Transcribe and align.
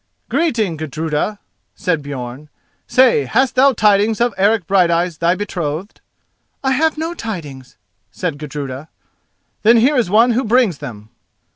"Greeting, 0.29 0.77
Gudruda," 0.77 1.37
said 1.75 2.01
Björn; 2.01 2.47
"say, 2.87 3.25
hast 3.25 3.53
thou 3.53 3.71
tidings 3.71 4.19
of 4.19 4.33
Eric 4.35 4.65
Brighteyes, 4.65 5.19
thy 5.19 5.35
betrothed?" 5.35 6.01
"I 6.63 6.71
have 6.71 6.97
no 6.97 7.13
tidings," 7.13 7.77
said 8.09 8.39
Gudruda. 8.39 8.89
"Then 9.61 9.77
here 9.77 9.97
is 9.97 10.09
one 10.09 10.31
who 10.31 10.43
brings 10.43 10.79
them." 10.79 11.09